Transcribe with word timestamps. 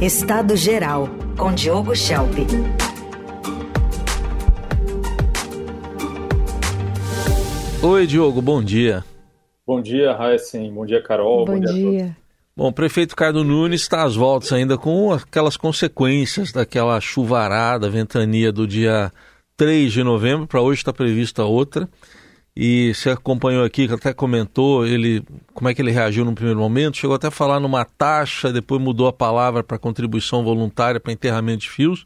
Estado 0.00 0.54
Geral, 0.54 1.08
com 1.38 1.54
Diogo 1.54 1.96
Schelp. 1.96 2.34
Oi, 7.82 8.06
Diogo, 8.06 8.42
bom 8.42 8.62
dia. 8.62 9.02
Bom 9.66 9.80
dia, 9.80 10.12
Raíssen. 10.12 10.70
Bom 10.70 10.84
dia, 10.84 11.02
Carol. 11.02 11.46
Bom, 11.46 11.54
bom 11.54 11.60
dia. 11.60 11.72
dia. 11.72 12.16
Bom, 12.54 12.68
o 12.68 12.72
prefeito 12.74 13.12
Ricardo 13.12 13.42
Nunes 13.42 13.80
está 13.80 14.02
às 14.02 14.14
voltas 14.14 14.52
ainda 14.52 14.76
com 14.76 15.14
aquelas 15.14 15.56
consequências 15.56 16.52
daquela 16.52 17.00
chuvarada, 17.00 17.88
ventania 17.88 18.52
do 18.52 18.66
dia 18.66 19.10
3 19.56 19.90
de 19.90 20.04
novembro. 20.04 20.46
Para 20.46 20.60
hoje 20.60 20.80
está 20.80 20.92
prevista 20.92 21.42
outra. 21.44 21.88
E 22.56 22.94
você 22.94 23.10
acompanhou 23.10 23.64
aqui, 23.64 23.86
até 23.92 24.14
comentou 24.14 24.86
ele 24.86 25.22
como 25.52 25.68
é 25.68 25.74
que 25.74 25.82
ele 25.82 25.90
reagiu 25.90 26.24
no 26.24 26.34
primeiro 26.34 26.58
momento, 26.58 26.96
chegou 26.96 27.14
até 27.14 27.26
a 27.26 27.30
falar 27.30 27.60
numa 27.60 27.84
taxa, 27.84 28.50
depois 28.50 28.80
mudou 28.80 29.06
a 29.06 29.12
palavra 29.12 29.62
para 29.62 29.78
contribuição 29.78 30.42
voluntária 30.42 30.98
para 30.98 31.12
enterramento 31.12 31.62
de 31.62 31.70
fios. 31.70 32.04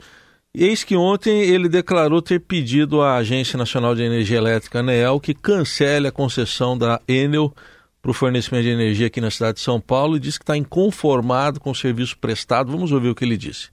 Eis 0.52 0.82
que 0.82 0.96
ontem 0.96 1.42
ele 1.42 1.68
declarou 1.68 2.20
ter 2.20 2.40
pedido 2.40 3.00
à 3.00 3.18
Agência 3.18 3.56
Nacional 3.56 3.94
de 3.94 4.02
Energia 4.02 4.38
Elétrica, 4.38 4.80
ANEEL, 4.80 5.20
que 5.20 5.32
cancele 5.32 6.08
a 6.08 6.12
concessão 6.12 6.76
da 6.76 7.00
Enel 7.06 7.54
para 8.02 8.10
o 8.10 8.14
fornecimento 8.14 8.64
de 8.64 8.70
energia 8.70 9.06
aqui 9.06 9.20
na 9.20 9.30
cidade 9.30 9.58
de 9.58 9.60
São 9.60 9.80
Paulo 9.80 10.16
e 10.16 10.20
disse 10.20 10.40
que 10.40 10.42
está 10.42 10.56
inconformado 10.56 11.60
com 11.60 11.70
o 11.70 11.74
serviço 11.74 12.18
prestado. 12.18 12.72
Vamos 12.72 12.90
ouvir 12.90 13.10
o 13.10 13.14
que 13.14 13.24
ele 13.24 13.36
disse. 13.36 13.68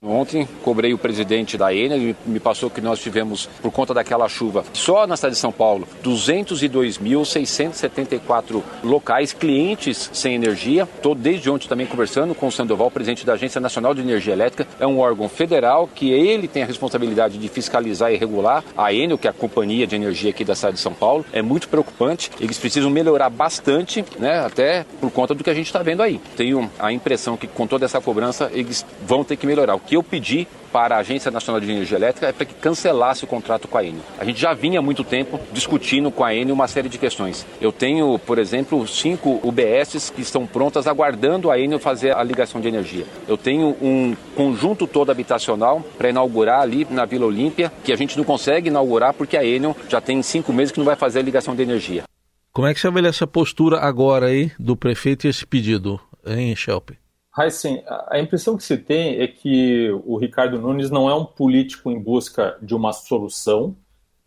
Ontem 0.00 0.48
cobrei 0.62 0.94
o 0.94 0.98
presidente 0.98 1.58
da 1.58 1.74
Enel, 1.74 1.98
ele 1.98 2.14
me 2.24 2.38
passou 2.38 2.70
que 2.70 2.80
nós 2.80 3.00
tivemos, 3.00 3.50
por 3.60 3.72
conta 3.72 3.92
daquela 3.92 4.28
chuva, 4.28 4.62
só 4.72 5.08
na 5.08 5.16
cidade 5.16 5.34
de 5.34 5.40
São 5.40 5.50
Paulo, 5.50 5.88
202.674 6.04 8.62
locais, 8.84 9.32
clientes 9.32 10.08
sem 10.12 10.36
energia. 10.36 10.84
Estou 10.84 11.16
desde 11.16 11.50
ontem 11.50 11.66
também 11.66 11.84
conversando 11.84 12.32
com 12.32 12.46
o 12.46 12.52
Sandoval, 12.52 12.92
presidente 12.92 13.26
da 13.26 13.32
Agência 13.32 13.60
Nacional 13.60 13.92
de 13.92 14.00
Energia 14.00 14.34
Elétrica. 14.34 14.68
É 14.78 14.86
um 14.86 15.00
órgão 15.00 15.28
federal 15.28 15.90
que 15.92 16.12
ele 16.12 16.46
tem 16.46 16.62
a 16.62 16.66
responsabilidade 16.66 17.36
de 17.36 17.48
fiscalizar 17.48 18.12
e 18.12 18.16
regular 18.16 18.62
a 18.76 18.94
Enel, 18.94 19.18
que 19.18 19.26
é 19.26 19.30
a 19.30 19.34
companhia 19.34 19.84
de 19.84 19.96
energia 19.96 20.30
aqui 20.30 20.44
da 20.44 20.54
cidade 20.54 20.76
de 20.76 20.80
São 20.80 20.94
Paulo. 20.94 21.26
É 21.32 21.42
muito 21.42 21.68
preocupante. 21.68 22.30
Eles 22.40 22.56
precisam 22.56 22.88
melhorar 22.88 23.30
bastante, 23.30 24.04
né, 24.16 24.46
até 24.46 24.86
por 25.00 25.10
conta 25.10 25.34
do 25.34 25.42
que 25.42 25.50
a 25.50 25.54
gente 25.54 25.66
está 25.66 25.82
vendo 25.82 26.04
aí. 26.04 26.20
Tenho 26.36 26.70
a 26.78 26.92
impressão 26.92 27.36
que 27.36 27.48
com 27.48 27.66
toda 27.66 27.84
essa 27.84 28.00
cobrança 28.00 28.48
eles 28.54 28.86
vão 29.04 29.24
ter 29.24 29.34
que 29.34 29.44
melhorar 29.44 29.74
que 29.88 29.96
eu 29.96 30.02
pedi 30.02 30.46
para 30.70 30.96
a 30.96 30.98
Agência 30.98 31.30
Nacional 31.30 31.58
de 31.62 31.70
Energia 31.70 31.96
Elétrica 31.96 32.26
é 32.26 32.32
para 32.32 32.44
que 32.44 32.52
cancelasse 32.52 33.24
o 33.24 33.26
contrato 33.26 33.66
com 33.66 33.78
a 33.78 33.82
Enel. 33.82 34.02
A 34.18 34.24
gente 34.24 34.38
já 34.38 34.52
vinha 34.52 34.80
há 34.80 34.82
muito 34.82 35.02
tempo 35.02 35.40
discutindo 35.50 36.10
com 36.10 36.22
a 36.22 36.34
Enel 36.34 36.54
uma 36.54 36.68
série 36.68 36.90
de 36.90 36.98
questões. 36.98 37.46
Eu 37.58 37.72
tenho, 37.72 38.18
por 38.18 38.38
exemplo, 38.38 38.86
cinco 38.86 39.40
UBSs 39.42 40.12
que 40.12 40.20
estão 40.20 40.46
prontas 40.46 40.86
aguardando 40.86 41.50
a 41.50 41.58
Enel 41.58 41.78
fazer 41.78 42.14
a 42.14 42.22
ligação 42.22 42.60
de 42.60 42.68
energia. 42.68 43.06
Eu 43.26 43.38
tenho 43.38 43.74
um 43.80 44.14
conjunto 44.36 44.86
todo 44.86 45.10
habitacional 45.10 45.82
para 45.96 46.10
inaugurar 46.10 46.60
ali 46.60 46.86
na 46.90 47.06
Vila 47.06 47.24
Olímpia, 47.24 47.72
que 47.82 47.90
a 47.90 47.96
gente 47.96 48.18
não 48.18 48.24
consegue 48.24 48.68
inaugurar 48.68 49.14
porque 49.14 49.38
a 49.38 49.44
Enel 49.44 49.74
já 49.88 50.02
tem 50.02 50.22
cinco 50.22 50.52
meses 50.52 50.70
que 50.70 50.78
não 50.78 50.86
vai 50.86 50.96
fazer 50.96 51.20
a 51.20 51.22
ligação 51.22 51.56
de 51.56 51.62
energia. 51.62 52.02
Como 52.52 52.68
é 52.68 52.74
que 52.74 52.80
você 52.80 52.88
avalia 52.88 53.08
essa 53.08 53.26
postura 53.26 53.78
agora 53.78 54.26
aí 54.26 54.52
do 54.58 54.76
prefeito 54.76 55.26
e 55.26 55.30
esse 55.30 55.46
pedido, 55.46 55.98
hein, 56.26 56.54
Shelp? 56.54 56.90
Heisen, 57.38 57.82
a 58.08 58.18
impressão 58.18 58.56
que 58.56 58.64
se 58.64 58.76
tem 58.76 59.20
é 59.20 59.28
que 59.28 59.90
o 60.04 60.16
Ricardo 60.16 60.60
Nunes 60.60 60.90
não 60.90 61.08
é 61.08 61.14
um 61.14 61.24
político 61.24 61.90
em 61.90 62.00
busca 62.00 62.58
de 62.60 62.74
uma 62.74 62.92
solução, 62.92 63.76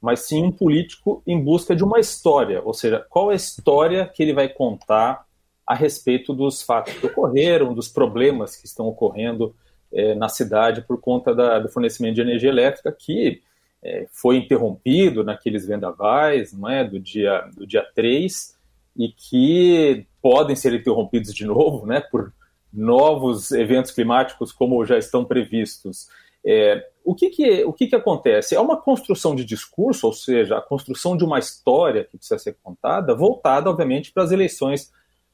mas 0.02 0.22
sim 0.22 0.44
um 0.44 0.52
político 0.52 1.22
em 1.28 1.40
busca 1.40 1.76
de 1.76 1.84
uma 1.84 2.00
história. 2.00 2.62
Ou 2.64 2.74
seja, 2.74 3.06
qual 3.10 3.30
é 3.30 3.34
a 3.34 3.36
história 3.36 4.08
que 4.08 4.24
ele 4.24 4.34
vai 4.34 4.50
contar 4.50 5.26
a 5.66 5.76
respeito 5.76 6.34
dos 6.34 6.62
fatos 6.62 6.94
que 6.94 7.06
ocorreram, 7.06 7.74
dos 7.74 7.88
problemas 7.88 8.56
que 8.56 8.66
estão 8.66 8.88
ocorrendo 8.88 9.56
é, 9.94 10.16
na 10.16 10.30
cidade 10.30 10.82
por 10.82 11.00
conta 11.00 11.36
da, 11.36 11.60
do 11.60 11.70
fornecimento 11.70 12.16
de 12.16 12.22
energia 12.22 12.50
elétrica, 12.50 12.92
que 12.92 13.42
é, 13.84 14.08
foi 14.12 14.38
interrompido 14.38 15.24
naqueles 15.24 15.66
vendavais 15.66 16.54
não 16.54 16.70
é, 16.70 16.84
do, 16.84 17.00
dia, 17.00 17.50
do 17.56 17.66
dia 17.66 17.86
3 17.96 18.58
e 18.98 19.10
que 19.10 20.06
podem 20.22 20.56
ser 20.56 20.74
interrompidos 20.74 21.34
de 21.34 21.46
novo 21.46 21.86
né, 21.86 22.00
por 22.00 22.34
novos 22.74 23.52
eventos 23.52 23.92
climáticos 23.92 24.52
como 24.52 24.86
já 24.86 24.98
estão 24.98 25.26
previstos. 25.26 26.08
É, 26.46 26.88
o 27.04 27.14
que, 27.14 27.30
que, 27.30 27.64
o 27.64 27.74
que, 27.74 27.88
que 27.88 27.96
acontece? 27.96 28.56
É 28.56 28.60
uma 28.60 28.78
construção 28.78 29.36
de 29.36 29.44
discurso, 29.44 30.08
ou 30.08 30.14
seja, 30.14 30.58
a 30.58 30.62
construção 30.62 31.18
de 31.18 31.24
uma 31.24 31.40
história 31.40 32.04
que 32.04 32.18
precisa 32.18 32.40
ser 32.40 32.58
contada, 32.64 33.16
voltada, 33.16 33.70
obviamente, 33.70 34.12
para 34.12 34.24
as 34.24 34.32
eleições 34.32 34.92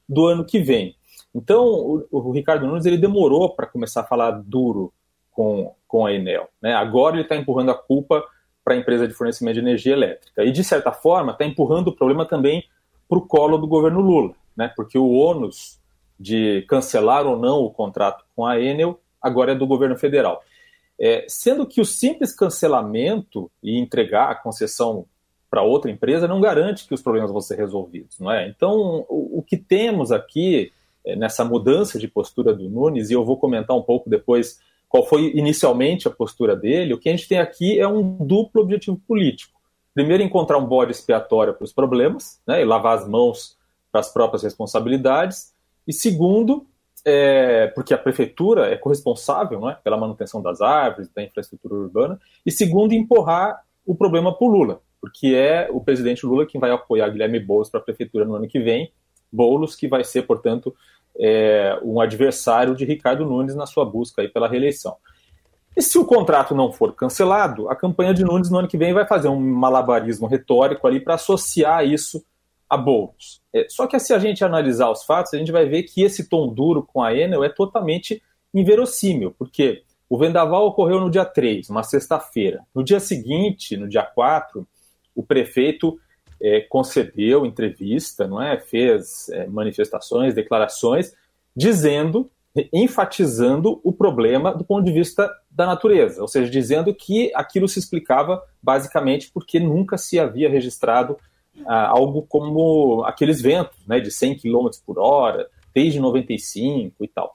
do 0.08 0.26
ano 0.26 0.44
que 0.44 0.58
vem. 0.58 0.96
Então, 1.34 1.64
o, 1.64 2.06
o 2.10 2.30
Ricardo 2.32 2.66
Nunes 2.66 2.86
ele 2.86 2.96
demorou 2.96 3.54
para 3.54 3.66
começar 3.66 4.00
a 4.00 4.06
falar 4.06 4.30
duro 4.30 4.92
com, 5.30 5.74
com 5.86 6.06
a 6.06 6.12
Enel. 6.12 6.48
Né? 6.60 6.74
Agora 6.74 7.16
ele 7.16 7.22
está 7.22 7.36
empurrando 7.36 7.70
a 7.70 7.74
culpa 7.74 8.24
para 8.64 8.74
a 8.74 8.76
empresa 8.76 9.06
de 9.06 9.14
fornecimento 9.14 9.54
de 9.54 9.60
energia 9.60 9.92
elétrica. 9.92 10.44
E, 10.44 10.50
de 10.50 10.64
certa 10.64 10.92
forma, 10.92 11.32
está 11.32 11.44
empurrando 11.44 11.88
o 11.88 11.96
problema 11.96 12.26
também 12.26 12.64
para 13.08 13.18
o 13.18 13.26
colo 13.26 13.56
do 13.56 13.66
governo 13.66 14.00
Lula, 14.00 14.34
né? 14.56 14.70
porque 14.76 14.98
o 14.98 15.10
ônus 15.10 15.77
de 16.18 16.62
cancelar 16.68 17.26
ou 17.26 17.38
não 17.38 17.58
o 17.60 17.70
contrato 17.70 18.24
com 18.34 18.44
a 18.44 18.60
Enel, 18.60 19.00
agora 19.20 19.52
é 19.52 19.54
do 19.54 19.66
governo 19.66 19.96
federal. 19.96 20.42
É, 20.98 21.24
sendo 21.28 21.66
que 21.66 21.80
o 21.80 21.84
simples 21.84 22.34
cancelamento 22.34 23.50
e 23.62 23.78
entregar 23.78 24.30
a 24.30 24.34
concessão 24.34 25.06
para 25.50 25.62
outra 25.62 25.90
empresa 25.90 26.28
não 26.28 26.40
garante 26.40 26.86
que 26.86 26.94
os 26.94 27.00
problemas 27.00 27.30
vão 27.30 27.40
ser 27.40 27.56
resolvidos, 27.56 28.18
não 28.18 28.30
é? 28.30 28.48
Então, 28.48 29.06
o, 29.08 29.38
o 29.38 29.42
que 29.42 29.56
temos 29.56 30.10
aqui 30.12 30.72
é, 31.04 31.16
nessa 31.16 31.44
mudança 31.44 31.98
de 31.98 32.08
postura 32.08 32.52
do 32.52 32.68
Nunes, 32.68 33.10
e 33.10 33.14
eu 33.14 33.24
vou 33.24 33.38
comentar 33.38 33.76
um 33.76 33.82
pouco 33.82 34.10
depois 34.10 34.60
qual 34.88 35.06
foi 35.06 35.32
inicialmente 35.34 36.08
a 36.08 36.10
postura 36.10 36.56
dele, 36.56 36.94
o 36.94 36.98
que 36.98 37.08
a 37.08 37.12
gente 37.12 37.28
tem 37.28 37.38
aqui 37.38 37.78
é 37.78 37.86
um 37.86 38.02
duplo 38.02 38.62
objetivo 38.62 39.00
político. 39.06 39.58
Primeiro, 39.94 40.22
encontrar 40.22 40.58
um 40.58 40.66
bode 40.66 40.92
expiatório 40.92 41.54
para 41.54 41.64
os 41.64 41.72
problemas, 41.72 42.40
né, 42.46 42.62
e 42.62 42.64
lavar 42.64 42.98
as 42.98 43.08
mãos 43.08 43.56
para 43.90 44.00
as 44.00 44.12
próprias 44.12 44.42
responsabilidades, 44.42 45.52
e 45.88 45.92
segundo, 45.94 46.66
é, 47.02 47.68
porque 47.68 47.94
a 47.94 47.98
prefeitura 47.98 48.66
é 48.66 48.76
corresponsável 48.76 49.66
é, 49.70 49.74
pela 49.82 49.96
manutenção 49.96 50.42
das 50.42 50.60
árvores, 50.60 51.08
da 51.08 51.22
infraestrutura 51.22 51.74
urbana, 51.74 52.20
e 52.44 52.52
segundo, 52.52 52.92
empurrar 52.92 53.62
o 53.86 53.94
problema 53.94 54.36
para 54.36 54.46
o 54.46 54.50
Lula, 54.50 54.82
porque 55.00 55.28
é 55.28 55.66
o 55.72 55.80
presidente 55.80 56.26
Lula 56.26 56.44
quem 56.44 56.60
vai 56.60 56.70
apoiar 56.70 57.08
Guilherme 57.08 57.40
Boulos 57.40 57.70
para 57.70 57.80
a 57.80 57.82
prefeitura 57.82 58.26
no 58.26 58.34
ano 58.34 58.46
que 58.46 58.60
vem, 58.60 58.92
Boulos 59.32 59.74
que 59.74 59.88
vai 59.88 60.04
ser, 60.04 60.22
portanto, 60.22 60.76
é, 61.18 61.80
um 61.82 62.00
adversário 62.00 62.74
de 62.74 62.84
Ricardo 62.84 63.24
Nunes 63.24 63.54
na 63.54 63.64
sua 63.64 63.86
busca 63.86 64.20
aí 64.20 64.28
pela 64.28 64.46
reeleição. 64.46 64.94
E 65.74 65.80
se 65.80 65.96
o 65.96 66.04
contrato 66.04 66.54
não 66.54 66.70
for 66.70 66.94
cancelado, 66.94 67.70
a 67.70 67.76
campanha 67.76 68.12
de 68.12 68.24
Nunes 68.24 68.50
no 68.50 68.58
ano 68.58 68.68
que 68.68 68.76
vem 68.76 68.92
vai 68.92 69.06
fazer 69.06 69.28
um 69.28 69.40
malabarismo 69.40 70.26
retórico 70.26 70.86
ali 70.86 71.00
para 71.00 71.14
associar 71.14 71.86
isso 71.86 72.22
a. 72.68 72.84
É, 73.52 73.66
só 73.68 73.86
que 73.86 73.98
se 73.98 74.12
a 74.12 74.18
gente 74.18 74.44
analisar 74.44 74.90
os 74.90 75.04
fatos, 75.04 75.32
a 75.34 75.38
gente 75.38 75.52
vai 75.52 75.66
ver 75.66 75.84
que 75.84 76.02
esse 76.02 76.28
tom 76.28 76.52
duro 76.52 76.82
com 76.82 77.02
a 77.02 77.14
Enel 77.14 77.44
é 77.44 77.48
totalmente 77.48 78.22
inverossímil, 78.52 79.34
porque 79.38 79.82
o 80.08 80.18
vendaval 80.18 80.66
ocorreu 80.66 81.00
no 81.00 81.10
dia 81.10 81.24
3, 81.24 81.68
uma 81.68 81.82
sexta-feira. 81.82 82.62
No 82.74 82.82
dia 82.82 82.98
seguinte, 82.98 83.76
no 83.76 83.88
dia 83.88 84.02
4, 84.02 84.66
o 85.14 85.22
prefeito 85.22 85.98
é, 86.40 86.60
concedeu 86.60 87.44
entrevista, 87.44 88.26
não 88.26 88.40
é? 88.40 88.58
fez 88.58 89.28
é, 89.30 89.46
manifestações, 89.46 90.34
declarações, 90.34 91.14
dizendo, 91.54 92.30
enfatizando 92.72 93.80
o 93.84 93.92
problema 93.92 94.54
do 94.54 94.64
ponto 94.64 94.84
de 94.84 94.92
vista 94.92 95.30
da 95.50 95.66
natureza, 95.66 96.22
ou 96.22 96.28
seja, 96.28 96.50
dizendo 96.50 96.94
que 96.94 97.30
aquilo 97.34 97.68
se 97.68 97.78
explicava 97.78 98.42
basicamente 98.62 99.30
porque 99.32 99.60
nunca 99.60 99.98
se 99.98 100.18
havia 100.18 100.48
registrado 100.48 101.18
ah, 101.66 101.88
algo 101.88 102.22
como 102.22 103.04
aqueles 103.04 103.40
ventos 103.40 103.78
né, 103.86 104.00
de 104.00 104.10
100 104.10 104.36
km 104.36 104.68
por 104.86 104.98
hora, 104.98 105.48
desde 105.74 106.00
95 106.00 107.04
e 107.04 107.08
tal. 107.08 107.34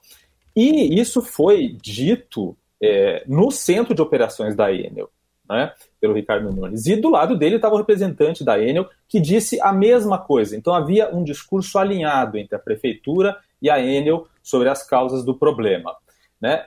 E 0.54 1.00
isso 1.00 1.20
foi 1.20 1.76
dito 1.80 2.56
é, 2.82 3.24
no 3.26 3.50
centro 3.50 3.94
de 3.94 4.02
operações 4.02 4.54
da 4.54 4.72
Enel, 4.72 5.10
né, 5.48 5.72
pelo 6.00 6.14
Ricardo 6.14 6.50
Nunes. 6.52 6.86
E 6.86 6.96
do 6.96 7.08
lado 7.08 7.36
dele 7.36 7.56
estava 7.56 7.74
o 7.74 7.78
representante 7.78 8.44
da 8.44 8.58
Enel, 8.62 8.88
que 9.08 9.18
disse 9.18 9.60
a 9.60 9.72
mesma 9.72 10.18
coisa. 10.18 10.56
Então 10.56 10.74
havia 10.74 11.14
um 11.14 11.24
discurso 11.24 11.78
alinhado 11.78 12.38
entre 12.38 12.54
a 12.54 12.58
prefeitura 12.58 13.36
e 13.60 13.70
a 13.70 13.80
Enel 13.80 14.26
sobre 14.42 14.68
as 14.68 14.86
causas 14.86 15.24
do 15.24 15.34
problema. 15.34 15.94
Né? 16.40 16.64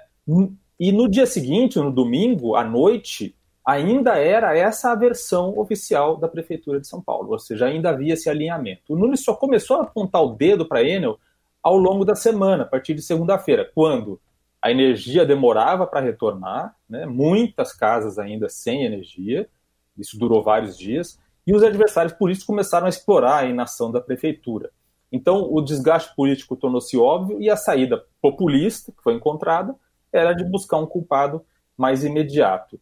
E 0.80 0.92
no 0.92 1.08
dia 1.10 1.26
seguinte, 1.26 1.80
no 1.80 1.92
domingo, 1.92 2.56
à 2.56 2.64
noite, 2.64 3.36
ainda 3.68 4.16
era 4.16 4.58
essa 4.58 4.94
a 4.94 4.96
versão 4.96 5.60
oficial 5.60 6.16
da 6.16 6.30
Prefeitura 6.30 6.80
de 6.80 6.88
São 6.88 7.02
Paulo, 7.02 7.32
ou 7.32 7.38
seja, 7.38 7.66
ainda 7.66 7.90
havia 7.90 8.14
esse 8.14 8.30
alinhamento. 8.30 8.94
O 8.94 8.96
Nunes 8.96 9.26
só 9.26 9.36
começou 9.36 9.76
a 9.76 9.84
apontar 9.84 10.24
o 10.24 10.36
dedo 10.36 10.66
para 10.66 10.82
Enel 10.82 11.20
ao 11.62 11.76
longo 11.76 12.06
da 12.06 12.16
semana, 12.16 12.64
a 12.64 12.66
partir 12.66 12.94
de 12.94 13.02
segunda-feira, 13.02 13.70
quando 13.76 14.22
a 14.62 14.72
energia 14.72 15.26
demorava 15.26 15.86
para 15.86 16.00
retornar, 16.00 16.78
né, 16.90 17.06
muitas 17.06 17.74
casas 17.74 18.18
ainda 18.18 18.48
sem 18.48 18.86
energia, 18.86 19.50
isso 19.98 20.18
durou 20.18 20.42
vários 20.42 20.78
dias, 20.78 21.20
e 21.46 21.54
os 21.54 21.62
adversários 21.62 22.14
políticos 22.14 22.48
começaram 22.48 22.86
a 22.86 22.90
explorar 22.90 23.40
a 23.40 23.46
inação 23.46 23.92
da 23.92 24.00
prefeitura. 24.00 24.72
Então, 25.12 25.46
o 25.52 25.60
desgaste 25.62 26.16
político 26.16 26.56
tornou-se 26.56 26.98
óbvio 26.98 27.42
e 27.42 27.50
a 27.50 27.58
saída 27.58 28.02
populista, 28.22 28.94
que 28.94 29.04
foi 29.04 29.14
encontrada, 29.14 29.76
era 30.12 30.32
de 30.32 30.46
buscar 30.46 30.78
um 30.78 30.86
culpado 30.86 31.46
mais 31.78 32.06
imediato. 32.06 32.80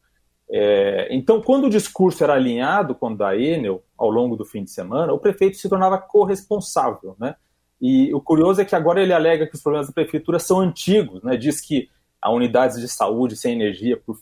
É, 0.58 1.10
então, 1.14 1.42
quando 1.42 1.66
o 1.66 1.70
discurso 1.70 2.24
era 2.24 2.34
alinhado 2.34 2.96
com 2.96 3.12
o 3.12 3.18
da 3.18 3.36
Enel 3.36 3.84
ao 3.98 4.10
longo 4.10 4.38
do 4.38 4.46
fim 4.46 4.64
de 4.64 4.72
semana, 4.72 5.12
o 5.12 5.20
prefeito 5.20 5.58
se 5.58 5.68
tornava 5.68 5.98
corresponsável. 5.98 7.14
Né? 7.20 7.36
E 7.82 8.14
o 8.14 8.22
curioso 8.22 8.62
é 8.62 8.66
que 8.66 8.74
agora 8.74 9.04
ele 9.04 9.12
alega 9.12 9.46
que 9.46 9.56
os 9.56 9.62
problemas 9.62 9.88
da 9.88 9.94
prefeitura 9.94 10.40
são 10.40 10.62
antigos, 10.62 11.22
né? 11.24 11.36
diz 11.36 11.60
que 11.60 11.90
há 12.22 12.32
unidades 12.32 12.80
de 12.80 12.88
saúde 12.88 13.36
sem 13.36 13.52
energia 13.52 13.98
por, 13.98 14.18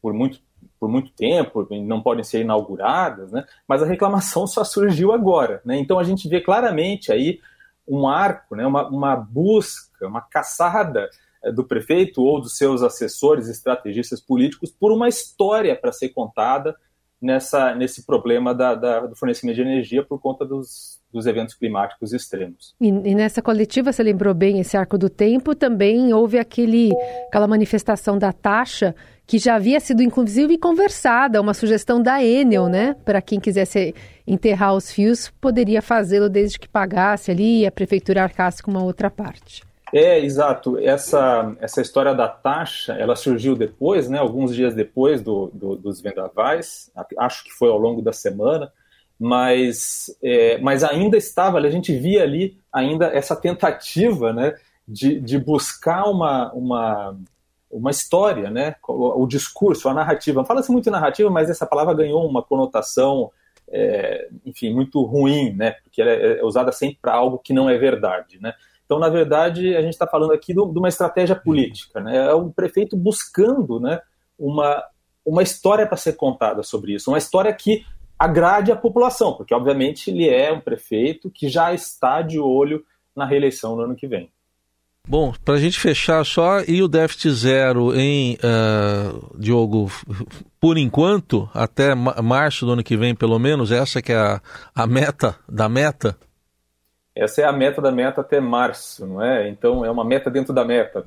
por, 0.00 0.12
muito, 0.12 0.38
por 0.78 0.88
muito 0.88 1.10
tempo, 1.14 1.66
não 1.68 2.00
podem 2.00 2.22
ser 2.22 2.42
inauguradas, 2.42 3.32
né? 3.32 3.44
mas 3.66 3.82
a 3.82 3.86
reclamação 3.86 4.46
só 4.46 4.62
surgiu 4.62 5.10
agora. 5.10 5.60
Né? 5.64 5.80
Então 5.80 5.98
a 5.98 6.04
gente 6.04 6.28
vê 6.28 6.40
claramente 6.40 7.10
aí 7.10 7.40
um 7.88 8.06
arco, 8.06 8.54
né? 8.54 8.64
uma, 8.64 8.88
uma 8.88 9.16
busca, 9.16 10.06
uma 10.06 10.20
caçada 10.20 11.10
do 11.50 11.64
prefeito 11.64 12.22
ou 12.22 12.40
dos 12.40 12.56
seus 12.56 12.82
assessores, 12.82 13.48
estrategistas 13.48 14.20
políticos, 14.20 14.70
por 14.70 14.92
uma 14.92 15.08
história 15.08 15.74
para 15.74 15.92
ser 15.92 16.10
contada 16.10 16.76
nessa, 17.22 17.74
nesse 17.74 18.04
problema 18.04 18.54
da, 18.54 18.74
da, 18.74 19.06
do 19.06 19.16
fornecimento 19.16 19.56
de 19.56 19.62
energia 19.62 20.04
por 20.04 20.20
conta 20.20 20.44
dos, 20.44 21.00
dos 21.12 21.26
eventos 21.26 21.54
climáticos 21.54 22.12
extremos. 22.12 22.74
E, 22.80 22.88
e, 22.88 23.14
nessa 23.14 23.40
coletiva, 23.40 23.92
você 23.92 24.02
lembrou 24.02 24.34
bem 24.34 24.58
esse 24.58 24.76
arco 24.76 24.98
do 24.98 25.08
tempo, 25.08 25.54
também 25.54 26.12
houve 26.12 26.38
aquele, 26.38 26.90
aquela 27.28 27.46
manifestação 27.46 28.18
da 28.18 28.32
taxa 28.32 28.94
que 29.24 29.38
já 29.38 29.54
havia 29.54 29.78
sido 29.78 30.02
inclusive 30.02 30.58
conversada, 30.58 31.40
uma 31.40 31.54
sugestão 31.54 32.02
da 32.02 32.22
Enel, 32.22 32.68
né? 32.68 32.94
Para 33.04 33.22
quem 33.22 33.38
quisesse 33.38 33.94
enterrar 34.26 34.74
os 34.74 34.90
fios, 34.90 35.30
poderia 35.40 35.80
fazê-lo 35.80 36.28
desde 36.28 36.58
que 36.58 36.68
pagasse 36.68 37.30
ali 37.30 37.60
e 37.60 37.66
a 37.66 37.72
prefeitura 37.72 38.24
arcasse 38.24 38.62
com 38.62 38.70
uma 38.70 38.82
outra 38.82 39.10
parte. 39.10 39.62
É, 39.92 40.18
exato. 40.18 40.78
Essa, 40.78 41.54
essa 41.60 41.82
história 41.82 42.14
da 42.14 42.26
taxa, 42.26 42.94
ela 42.94 43.14
surgiu 43.14 43.54
depois, 43.54 44.08
né, 44.08 44.18
alguns 44.18 44.54
dias 44.54 44.74
depois 44.74 45.20
do, 45.20 45.50
do 45.52 45.76
dos 45.76 46.00
vendavais, 46.00 46.90
acho 47.18 47.44
que 47.44 47.52
foi 47.52 47.68
ao 47.68 47.78
longo 47.78 48.00
da 48.00 48.12
semana, 48.12 48.72
mas, 49.18 50.16
é, 50.22 50.58
mas 50.58 50.82
ainda 50.82 51.16
estava, 51.16 51.58
a 51.58 51.70
gente 51.70 51.94
via 51.94 52.22
ali 52.22 52.58
ainda 52.72 53.06
essa 53.06 53.36
tentativa 53.36 54.32
né, 54.32 54.54
de, 54.88 55.20
de 55.20 55.38
buscar 55.38 56.04
uma, 56.04 56.50
uma, 56.54 57.16
uma 57.70 57.90
história, 57.90 58.50
né, 58.50 58.74
o, 58.88 59.22
o 59.22 59.26
discurso, 59.26 59.88
a 59.90 59.94
narrativa. 59.94 60.44
Fala-se 60.44 60.72
muito 60.72 60.88
em 60.88 60.92
narrativa, 60.92 61.28
mas 61.28 61.50
essa 61.50 61.66
palavra 61.66 61.94
ganhou 61.94 62.26
uma 62.26 62.42
conotação, 62.42 63.30
é, 63.68 64.28
enfim, 64.46 64.72
muito 64.74 65.02
ruim, 65.02 65.52
né, 65.52 65.72
porque 65.84 66.00
ela 66.00 66.10
é, 66.10 66.38
é 66.40 66.44
usada 66.44 66.72
sempre 66.72 66.98
para 67.00 67.12
algo 67.12 67.38
que 67.38 67.52
não 67.52 67.68
é 67.68 67.76
verdade, 67.76 68.40
né. 68.40 68.54
Então, 68.92 69.00
na 69.00 69.08
verdade, 69.08 69.74
a 69.74 69.80
gente 69.80 69.94
está 69.94 70.06
falando 70.06 70.34
aqui 70.34 70.52
de 70.52 70.60
uma 70.60 70.88
estratégia 70.88 71.34
política. 71.34 71.98
Né? 71.98 72.14
É 72.14 72.34
o 72.34 72.50
prefeito 72.50 72.94
buscando 72.94 73.80
né, 73.80 73.98
uma, 74.38 74.84
uma 75.24 75.42
história 75.42 75.86
para 75.86 75.96
ser 75.96 76.12
contada 76.12 76.62
sobre 76.62 76.92
isso, 76.92 77.10
uma 77.10 77.16
história 77.16 77.50
que 77.54 77.86
agrade 78.18 78.70
a 78.70 78.76
população, 78.76 79.32
porque, 79.32 79.54
obviamente, 79.54 80.10
ele 80.10 80.28
é 80.28 80.52
um 80.52 80.60
prefeito 80.60 81.30
que 81.30 81.48
já 81.48 81.72
está 81.72 82.20
de 82.20 82.38
olho 82.38 82.84
na 83.16 83.24
reeleição 83.24 83.76
no 83.76 83.82
ano 83.82 83.96
que 83.96 84.06
vem. 84.06 84.30
Bom, 85.08 85.32
para 85.42 85.54
a 85.54 85.58
gente 85.58 85.80
fechar 85.80 86.22
só, 86.26 86.60
e 86.60 86.82
o 86.82 86.86
déficit 86.86 87.30
zero 87.30 87.98
em, 87.98 88.34
uh, 88.34 89.38
Diogo, 89.38 89.90
por 90.60 90.76
enquanto, 90.76 91.48
até 91.54 91.94
março 91.94 92.66
do 92.66 92.72
ano 92.72 92.84
que 92.84 92.96
vem, 92.96 93.14
pelo 93.14 93.38
menos, 93.38 93.72
essa 93.72 94.02
que 94.02 94.12
é 94.12 94.18
a, 94.18 94.42
a 94.74 94.86
meta 94.86 95.34
da 95.48 95.66
meta? 95.66 96.14
Essa 97.14 97.42
é 97.42 97.44
a 97.44 97.52
meta 97.52 97.80
da 97.80 97.92
meta 97.92 98.22
até 98.22 98.40
março, 98.40 99.06
não 99.06 99.22
é? 99.22 99.48
Então 99.48 99.84
é 99.84 99.90
uma 99.90 100.04
meta 100.04 100.30
dentro 100.30 100.52
da 100.52 100.64
meta. 100.64 101.06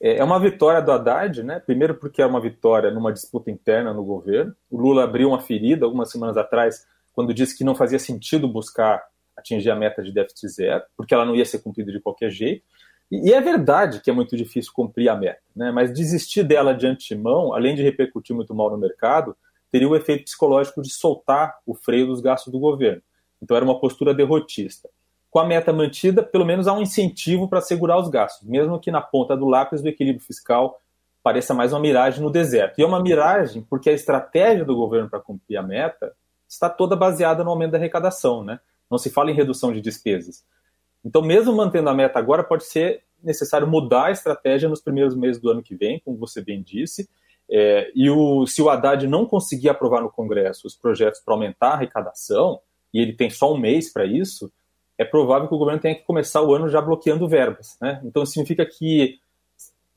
É, 0.00 0.16
é 0.16 0.24
uma 0.24 0.40
vitória 0.40 0.82
do 0.82 0.90
Haddad, 0.90 1.42
né? 1.42 1.60
Primeiro 1.60 1.94
porque 1.94 2.20
é 2.20 2.26
uma 2.26 2.40
vitória 2.40 2.90
numa 2.90 3.12
disputa 3.12 3.50
interna 3.50 3.92
no 3.92 4.04
governo. 4.04 4.54
O 4.70 4.76
Lula 4.76 5.04
abriu 5.04 5.28
uma 5.28 5.40
ferida 5.40 5.84
algumas 5.84 6.10
semanas 6.10 6.36
atrás 6.36 6.86
quando 7.12 7.32
disse 7.32 7.56
que 7.56 7.62
não 7.62 7.74
fazia 7.74 7.98
sentido 7.98 8.48
buscar 8.48 9.02
atingir 9.36 9.70
a 9.70 9.76
meta 9.76 10.02
de 10.02 10.12
déficit 10.12 10.48
zero, 10.48 10.84
porque 10.96 11.14
ela 11.14 11.24
não 11.24 11.34
ia 11.34 11.44
ser 11.44 11.60
cumprida 11.60 11.92
de 11.92 12.00
qualquer 12.00 12.30
jeito. 12.30 12.64
E, 13.10 13.32
é 13.32 13.40
verdade 13.40 14.00
que 14.00 14.10
é 14.10 14.12
muito 14.12 14.36
difícil 14.36 14.72
cumprir 14.74 15.08
a 15.08 15.16
meta, 15.16 15.42
né? 15.54 15.70
Mas 15.70 15.92
desistir 15.92 16.42
dela 16.42 16.74
de 16.74 16.86
antemão, 16.86 17.52
além 17.54 17.76
de 17.76 17.82
repercutir 17.82 18.34
muito 18.34 18.54
mal 18.54 18.70
no 18.70 18.78
mercado, 18.78 19.36
teria 19.70 19.88
o 19.88 19.94
efeito 19.94 20.24
psicológico 20.24 20.82
de 20.82 20.92
soltar 20.92 21.58
o 21.64 21.74
freio 21.74 22.08
dos 22.08 22.20
gastos 22.20 22.52
do 22.52 22.58
governo. 22.58 23.02
Então 23.40 23.56
era 23.56 23.64
uma 23.64 23.78
postura 23.78 24.12
derrotista 24.14 24.88
com 25.34 25.40
a 25.40 25.44
meta 25.44 25.72
mantida, 25.72 26.22
pelo 26.22 26.44
menos 26.44 26.68
há 26.68 26.72
um 26.72 26.80
incentivo 26.80 27.48
para 27.48 27.60
segurar 27.60 27.98
os 27.98 28.08
gastos, 28.08 28.48
mesmo 28.48 28.78
que 28.78 28.88
na 28.88 29.00
ponta 29.00 29.36
do 29.36 29.48
lápis 29.48 29.82
do 29.82 29.88
equilíbrio 29.88 30.24
fiscal 30.24 30.80
pareça 31.24 31.52
mais 31.52 31.72
uma 31.72 31.80
miragem 31.80 32.22
no 32.22 32.30
deserto. 32.30 32.78
E 32.78 32.84
é 32.84 32.86
uma 32.86 33.02
miragem 33.02 33.60
porque 33.68 33.90
a 33.90 33.92
estratégia 33.92 34.64
do 34.64 34.76
governo 34.76 35.10
para 35.10 35.18
cumprir 35.18 35.56
a 35.56 35.62
meta 35.62 36.14
está 36.48 36.70
toda 36.70 36.94
baseada 36.94 37.42
no 37.42 37.50
aumento 37.50 37.72
da 37.72 37.78
arrecadação, 37.78 38.44
né? 38.44 38.60
Não 38.88 38.96
se 38.96 39.10
fala 39.10 39.28
em 39.28 39.34
redução 39.34 39.72
de 39.72 39.80
despesas. 39.80 40.44
Então, 41.04 41.20
mesmo 41.20 41.52
mantendo 41.52 41.90
a 41.90 41.94
meta 41.94 42.16
agora, 42.16 42.44
pode 42.44 42.62
ser 42.66 43.02
necessário 43.20 43.66
mudar 43.66 44.04
a 44.04 44.12
estratégia 44.12 44.68
nos 44.68 44.80
primeiros 44.80 45.16
meses 45.16 45.42
do 45.42 45.50
ano 45.50 45.64
que 45.64 45.74
vem, 45.74 45.98
como 46.04 46.16
você 46.16 46.40
bem 46.40 46.62
disse. 46.62 47.08
É, 47.50 47.90
e 47.92 48.08
o, 48.08 48.46
se 48.46 48.62
o 48.62 48.70
Haddad 48.70 49.04
não 49.08 49.26
conseguir 49.26 49.68
aprovar 49.68 50.00
no 50.00 50.12
Congresso 50.12 50.68
os 50.68 50.76
projetos 50.76 51.18
para 51.18 51.34
aumentar 51.34 51.70
a 51.70 51.74
arrecadação, 51.74 52.60
e 52.92 53.00
ele 53.00 53.14
tem 53.14 53.30
só 53.30 53.52
um 53.52 53.58
mês 53.58 53.92
para 53.92 54.06
isso, 54.06 54.52
é 54.98 55.04
provável 55.04 55.48
que 55.48 55.54
o 55.54 55.58
governo 55.58 55.80
tenha 55.80 55.94
que 55.94 56.04
começar 56.04 56.42
o 56.42 56.54
ano 56.54 56.68
já 56.68 56.80
bloqueando 56.80 57.28
verbas. 57.28 57.76
Né? 57.80 58.00
Então, 58.04 58.24
significa 58.24 58.64
que, 58.64 59.18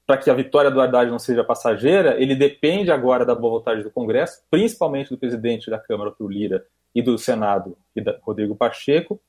para 0.05 0.17
que 0.17 0.29
a 0.29 0.33
vitória 0.33 0.71
do 0.71 0.81
Haddad 0.81 1.09
não 1.09 1.19
seja 1.19 1.43
passageira, 1.43 2.19
ele 2.21 2.35
depende 2.35 2.91
agora 2.91 3.25
da 3.25 3.35
boa 3.35 3.59
vontade 3.59 3.83
do 3.83 3.91
Congresso, 3.91 4.41
principalmente 4.49 5.09
do 5.09 5.17
presidente 5.17 5.69
da 5.69 5.77
Câmara, 5.77 6.13
o 6.19 6.27
Lira, 6.27 6.65
e 6.95 7.01
do 7.01 7.17
Senado, 7.17 7.77
e 7.95 8.01
da 8.01 8.17
Rodrigo 8.21 8.55
Pacheco, 8.55 9.19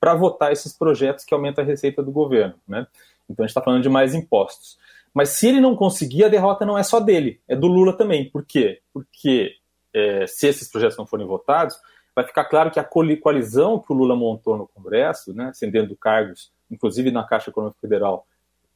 para 0.00 0.14
votar 0.14 0.50
esses 0.50 0.72
projetos 0.72 1.24
que 1.24 1.34
aumentam 1.34 1.62
a 1.62 1.66
receita 1.66 2.02
do 2.02 2.10
governo. 2.10 2.54
Né? 2.66 2.86
Então, 3.28 3.44
a 3.44 3.46
gente 3.46 3.50
está 3.50 3.60
falando 3.60 3.82
de 3.82 3.88
mais 3.88 4.14
impostos. 4.14 4.78
Mas 5.12 5.30
se 5.30 5.48
ele 5.48 5.60
não 5.60 5.74
conseguir, 5.74 6.24
a 6.24 6.28
derrota 6.28 6.64
não 6.64 6.78
é 6.78 6.82
só 6.82 7.00
dele, 7.00 7.40
é 7.48 7.56
do 7.56 7.66
Lula 7.66 7.92
também. 7.92 8.30
Por 8.30 8.44
quê? 8.44 8.80
Porque 8.92 9.52
é, 9.92 10.26
se 10.26 10.46
esses 10.46 10.70
projetos 10.70 10.96
não 10.96 11.06
forem 11.06 11.26
votados, 11.26 11.76
vai 12.18 12.26
ficar 12.26 12.46
claro 12.46 12.68
que 12.68 12.80
a 12.80 12.84
coalizão 12.84 13.78
que 13.78 13.92
o 13.92 13.94
Lula 13.94 14.16
montou 14.16 14.56
no 14.56 14.66
Congresso, 14.66 15.32
né, 15.32 15.50
acendendo 15.50 15.94
cargos, 15.94 16.50
inclusive 16.68 17.12
na 17.12 17.22
Caixa 17.22 17.50
Econômica 17.50 17.78
Federal, 17.80 18.26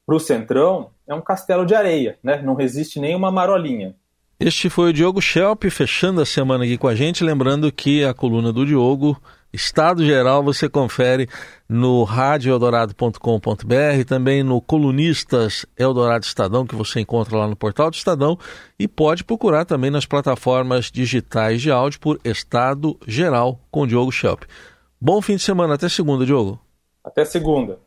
para 0.06 0.15
o 0.15 0.21
Centrão, 0.21 0.91
é 1.09 1.12
um 1.12 1.21
castelo 1.21 1.67
de 1.67 1.75
areia, 1.75 2.17
né? 2.23 2.41
não 2.41 2.55
resiste 2.55 3.00
nem 3.00 3.17
uma 3.17 3.33
marolinha. 3.33 3.96
Este 4.39 4.70
foi 4.70 4.91
o 4.91 4.93
Diogo 4.93 5.20
Schelp, 5.20 5.65
fechando 5.65 6.20
a 6.20 6.25
semana 6.25 6.63
aqui 6.63 6.79
com 6.79 6.87
a 6.87 6.94
gente. 6.94 7.25
Lembrando 7.25 7.72
que 7.72 8.05
a 8.05 8.15
coluna 8.15 8.53
do 8.53 8.65
Diogo, 8.65 9.20
Estado 9.53 10.05
Geral, 10.05 10.43
você 10.43 10.69
confere 10.69 11.29
no 11.69 12.03
radioeldorado.com.br, 12.05 14.05
também 14.06 14.43
no 14.43 14.63
Colunistas 14.63 15.67
Eldorado 15.79 16.25
Estadão, 16.25 16.67
que 16.67 16.75
você 16.75 17.01
encontra 17.01 17.37
lá 17.37 17.47
no 17.47 17.55
portal 17.55 17.91
do 17.91 17.94
Estadão, 17.94 18.39
e 18.79 18.89
pode 18.89 19.23
procurar 19.23 19.67
também 19.67 19.91
nas 19.91 20.06
plataformas 20.06 20.91
digitais 20.91 21.61
de 21.61 21.71
áudio 21.71 22.01
por 22.01 22.19
Estado 22.25 22.99
Geral 23.06 23.61
com 23.71 23.87
Diogo 23.87 24.11
Schelp. 24.11 24.44
Bom 24.99 25.21
fim 25.21 25.37
de 25.37 25.43
semana, 25.43 25.75
até 25.75 25.89
segunda, 25.89 26.25
Diogo. 26.25 26.59
Até 27.05 27.25
segunda. 27.25 27.79